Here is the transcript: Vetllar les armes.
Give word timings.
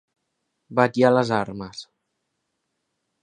Vetllar 0.79 1.11
les 1.17 1.29
armes. 1.39 1.83